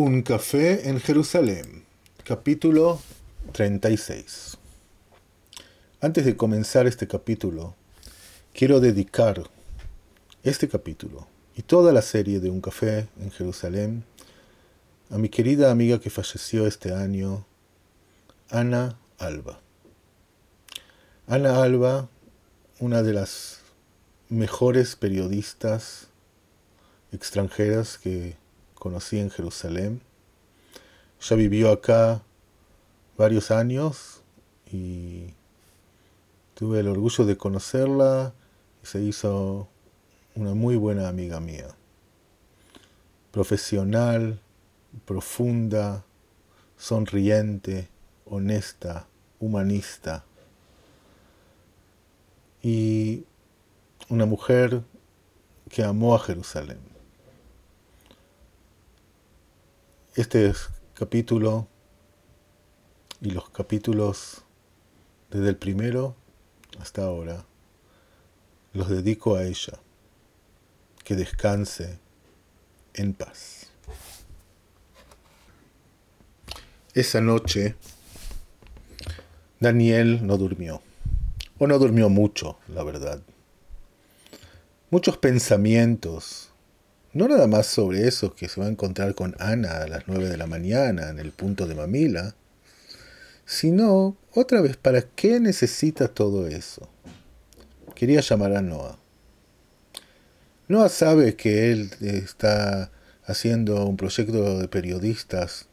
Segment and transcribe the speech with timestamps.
[0.00, 1.82] Un café en Jerusalén,
[2.22, 3.00] capítulo
[3.50, 4.56] 36.
[6.00, 7.74] Antes de comenzar este capítulo,
[8.54, 9.42] quiero dedicar
[10.44, 11.26] este capítulo
[11.56, 14.04] y toda la serie de Un café en Jerusalén
[15.10, 17.44] a mi querida amiga que falleció este año,
[18.50, 19.58] Ana Alba.
[21.26, 22.08] Ana Alba,
[22.78, 23.62] una de las
[24.28, 26.06] mejores periodistas
[27.10, 28.36] extranjeras que
[28.78, 30.00] conocí en Jerusalén.
[31.20, 32.22] Ya vivió acá
[33.16, 34.22] varios años
[34.70, 35.34] y
[36.54, 38.32] tuve el orgullo de conocerla
[38.82, 39.68] y se hizo
[40.34, 41.68] una muy buena amiga mía.
[43.32, 44.40] Profesional,
[45.04, 46.04] profunda,
[46.76, 47.88] sonriente,
[48.24, 49.06] honesta,
[49.40, 50.24] humanista
[52.62, 53.24] y
[54.08, 54.82] una mujer
[55.68, 56.87] que amó a Jerusalén.
[60.18, 60.52] Este
[60.94, 61.68] capítulo
[63.20, 64.42] y los capítulos
[65.30, 66.16] desde el primero
[66.80, 67.46] hasta ahora
[68.72, 69.74] los dedico a ella.
[71.04, 72.00] Que descanse
[72.94, 73.68] en paz.
[76.94, 77.76] Esa noche
[79.60, 80.82] Daniel no durmió.
[81.60, 83.22] O no durmió mucho, la verdad.
[84.90, 86.50] Muchos pensamientos
[87.18, 90.28] no nada más sobre eso que se va a encontrar con Ana a las nueve
[90.28, 92.36] de la mañana en el punto de Mamila,
[93.44, 96.88] sino, otra vez, ¿para qué necesita todo eso?
[97.96, 98.98] Quería llamar a Noah.
[100.68, 102.92] Noah sabe que él está
[103.24, 105.66] haciendo un proyecto de periodistas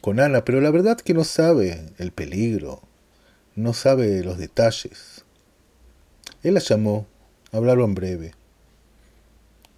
[0.00, 2.80] con Ana, pero la verdad que no sabe el peligro,
[3.56, 5.22] no sabe los detalles.
[6.42, 7.06] Él la llamó,
[7.52, 8.39] hablaron breve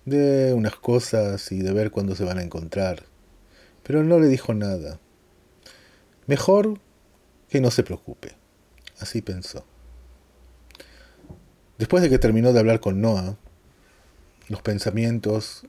[0.04, 3.04] de unas cosas y de ver cuándo se van a encontrar.
[3.82, 4.98] Pero no le dijo nada.
[6.26, 6.80] Mejor
[7.48, 8.34] que no se preocupe.
[8.98, 9.64] Así pensó.
[11.78, 13.36] Después de que terminó de hablar con Noah,
[14.48, 15.66] los pensamientos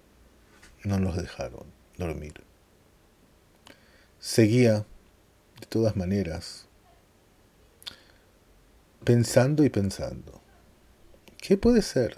[0.83, 1.65] no nos dejaron
[1.97, 2.33] dormir.
[4.19, 4.85] Seguía,
[5.59, 6.67] de todas maneras,
[9.03, 10.41] pensando y pensando.
[11.37, 12.17] ¿Qué puede ser?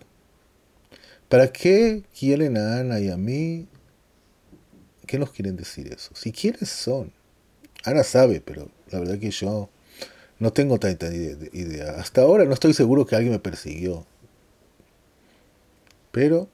[1.30, 3.68] ¿Para qué quieren a Ana y a mí?
[5.08, 6.12] ¿Qué nos quieren decir eso?
[6.16, 7.12] Si quiénes son.
[7.84, 9.70] Ana sabe, pero la verdad que yo
[10.40, 11.92] no tengo tanta idea.
[12.00, 14.06] Hasta ahora no estoy seguro que alguien me persiguió.
[16.12, 16.48] Pero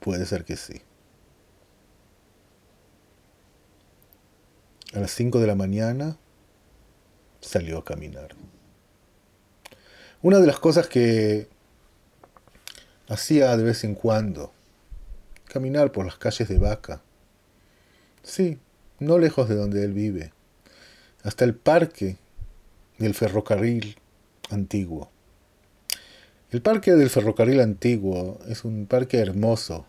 [0.00, 0.82] puede ser que sí.
[4.94, 6.16] A las 5 de la mañana
[7.40, 8.34] salió a caminar.
[10.22, 11.48] Una de las cosas que
[13.08, 14.52] hacía de vez en cuando.
[15.46, 17.02] Caminar por las calles de Vaca.
[18.22, 18.58] Sí,
[18.98, 20.32] no lejos de donde él vive.
[21.22, 22.16] Hasta el parque
[22.98, 23.96] del ferrocarril
[24.50, 25.10] antiguo.
[26.50, 29.86] El parque del ferrocarril antiguo es un parque hermoso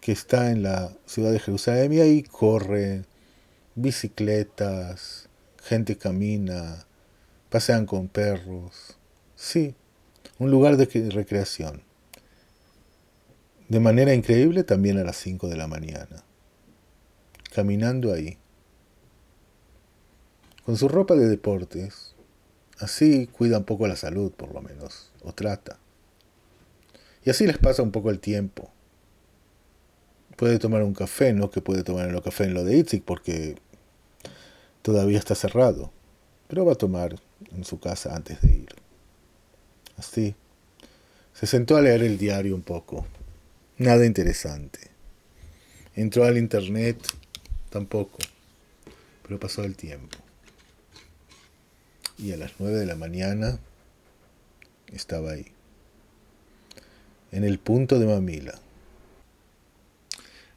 [0.00, 3.04] que está en la ciudad de Jerusalén y ahí corre
[3.74, 5.28] bicicletas,
[5.62, 6.84] gente camina,
[7.48, 8.96] pasean con perros.
[9.34, 9.74] Sí,
[10.38, 11.82] un lugar de recreación.
[13.68, 16.24] De manera increíble también a las 5 de la mañana.
[17.54, 18.38] Caminando ahí.
[20.64, 22.14] Con su ropa de deportes.
[22.78, 25.12] Así cuida un poco la salud, por lo menos.
[25.22, 25.78] O trata.
[27.24, 28.70] Y así les pasa un poco el tiempo.
[30.36, 33.56] Puede tomar un café, no que puede tomar el café en lo de Itzik porque
[34.82, 35.92] todavía está cerrado.
[36.48, 37.16] Pero va a tomar
[37.52, 38.83] en su casa antes de ir.
[39.96, 40.34] Así.
[41.32, 43.06] Se sentó a leer el diario un poco.
[43.78, 44.90] Nada interesante.
[45.96, 46.96] Entró al internet,
[47.70, 48.18] tampoco.
[49.22, 50.16] Pero pasó el tiempo.
[52.18, 53.58] Y a las nueve de la mañana
[54.92, 55.46] estaba ahí.
[57.32, 58.60] En el punto de Mamila.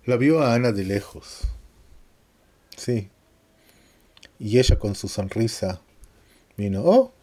[0.06, 1.42] La vio a Ana de lejos.
[2.76, 3.10] Sí.
[4.40, 5.82] Y ella con su sonrisa
[6.56, 6.84] vino.
[6.86, 7.14] Oh,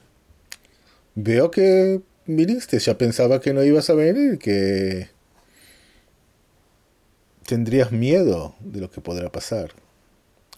[1.14, 5.08] Veo que viniste, ya pensaba que no ibas a venir, que
[7.46, 9.72] tendrías miedo de lo que podrá pasar.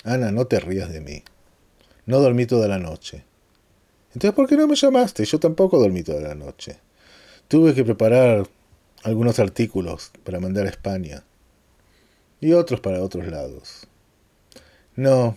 [0.04, 1.24] Ana, no te rías de mí.
[2.06, 3.24] No dormí toda la noche.
[4.14, 5.24] Entonces, ¿por qué no me llamaste?
[5.24, 6.78] Yo tampoco dormí toda la noche.
[7.48, 8.46] Tuve que preparar
[9.02, 11.24] algunos artículos para mandar a España
[12.40, 13.86] y otros para otros lados.
[14.94, 15.36] No,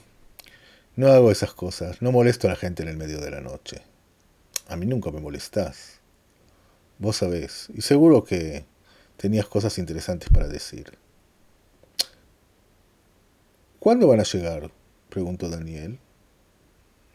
[0.95, 2.01] no hago esas cosas.
[2.01, 3.81] No molesto a la gente en el medio de la noche.
[4.69, 5.99] A mí nunca me molestás.
[6.99, 8.65] Vos sabés, y seguro que
[9.17, 10.97] tenías cosas interesantes para decir.
[13.79, 14.69] ¿Cuándo van a llegar?
[15.09, 15.97] preguntó Daniel.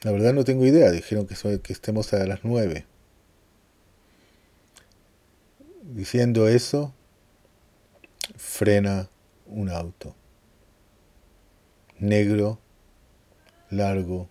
[0.03, 2.87] La verdad no tengo idea, dijeron que, que estemos a las nueve.
[5.83, 6.93] Diciendo eso,
[8.37, 9.09] frena
[9.47, 10.17] un auto.
[12.01, 12.59] Negro,
[13.71, 14.29] largo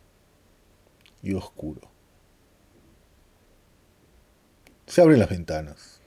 [1.22, 1.93] y oscuro.
[4.88, 6.02] Se abren las ventanas.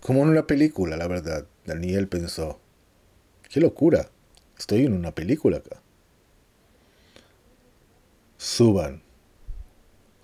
[0.00, 1.46] Como en una película, la verdad.
[1.64, 2.60] Daniel pensó.
[3.48, 4.10] ¡Qué locura!
[4.58, 5.80] Estoy en una película acá.
[8.36, 9.02] Suban.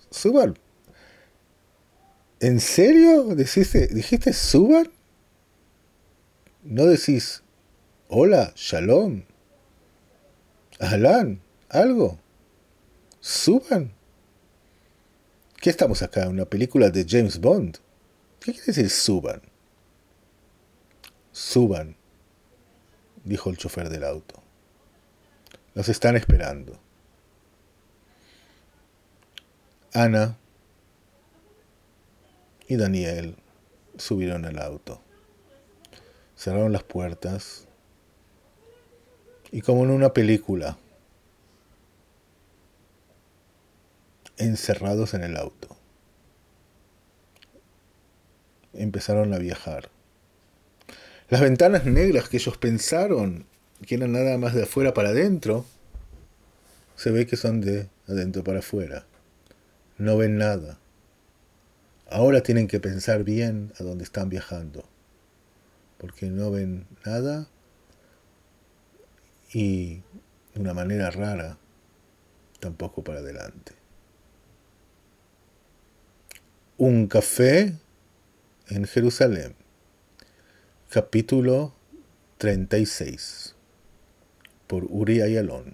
[0.09, 0.57] Suban.
[2.39, 3.35] ¿En serio?
[3.35, 4.91] ¿Dijiste, ¿Dijiste suban?
[6.63, 7.43] ¿No decís
[8.07, 9.23] hola, shalom,
[10.79, 12.19] Alan, algo?
[13.19, 13.91] ¿Suban?
[15.65, 16.25] ¿Qué estamos acá?
[16.25, 17.79] ¿En una película de James Bond?
[18.39, 19.41] ¿Qué quiere decir suban?
[21.31, 21.95] Suban,
[23.23, 24.43] dijo el chofer del auto.
[25.73, 26.77] Los están esperando.
[29.91, 30.37] Ana
[32.67, 33.35] y Daniel
[33.97, 35.01] subieron al auto.
[36.37, 37.67] Cerraron las puertas
[39.51, 40.77] y como en una película,
[44.37, 45.75] encerrados en el auto,
[48.73, 49.89] empezaron a viajar.
[51.29, 53.45] Las ventanas negras que ellos pensaron
[53.85, 55.65] que eran nada más de afuera para adentro,
[56.95, 59.05] se ve que son de adentro para afuera.
[59.97, 60.79] No ven nada.
[62.09, 64.87] Ahora tienen que pensar bien a dónde están viajando,
[65.97, 67.47] porque no ven nada
[69.51, 70.01] y
[70.53, 71.57] de una manera rara
[72.59, 73.73] tampoco para adelante.
[76.77, 77.73] Un café
[78.67, 79.55] en Jerusalén,
[80.89, 81.73] capítulo
[82.37, 83.55] 36,
[84.67, 85.73] por Uri Ayalon.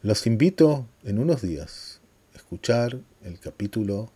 [0.00, 2.00] Los invito en unos días
[2.32, 4.10] a escuchar el capítulo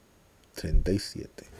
[0.55, 1.58] 37.